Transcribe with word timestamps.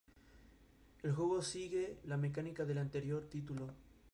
El 1.03 1.11
juego 1.13 1.43
sigue 1.43 1.99
la 2.05 2.17
mecánica 2.17 2.65
del 2.65 2.79
anterior 2.79 3.23
título. 3.29 3.71